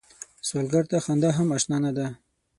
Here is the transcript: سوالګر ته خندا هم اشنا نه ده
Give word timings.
سوالګر 0.47 0.83
ته 0.91 0.97
خندا 1.05 1.29
هم 1.37 1.47
اشنا 1.57 1.77
نه 1.83 1.91
ده 1.97 2.07